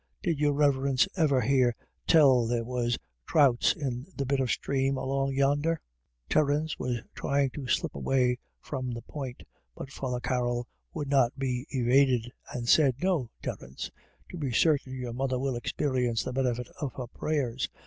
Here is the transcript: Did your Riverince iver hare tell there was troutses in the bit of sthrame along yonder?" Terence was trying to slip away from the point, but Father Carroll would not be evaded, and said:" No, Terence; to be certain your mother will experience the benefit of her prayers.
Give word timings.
Did 0.23 0.39
your 0.39 0.53
Riverince 0.53 1.07
iver 1.15 1.41
hare 1.41 1.75
tell 2.07 2.47
there 2.47 2.63
was 2.63 2.97
troutses 3.29 3.75
in 3.77 4.07
the 4.17 4.25
bit 4.25 4.39
of 4.39 4.47
sthrame 4.49 4.95
along 4.97 5.35
yonder?" 5.35 5.79
Terence 6.27 6.79
was 6.79 7.01
trying 7.13 7.51
to 7.51 7.67
slip 7.67 7.93
away 7.93 8.39
from 8.61 8.89
the 8.89 9.03
point, 9.03 9.43
but 9.75 9.91
Father 9.91 10.19
Carroll 10.19 10.67
would 10.95 11.07
not 11.07 11.37
be 11.37 11.67
evaded, 11.69 12.31
and 12.51 12.67
said:" 12.67 12.95
No, 13.03 13.29
Terence; 13.43 13.91
to 14.31 14.37
be 14.39 14.49
certain 14.51 14.95
your 14.95 15.13
mother 15.13 15.37
will 15.37 15.55
experience 15.55 16.23
the 16.23 16.33
benefit 16.33 16.67
of 16.79 16.93
her 16.93 17.05
prayers. 17.05 17.69